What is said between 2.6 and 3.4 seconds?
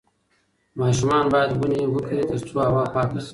هوا پاکه شي.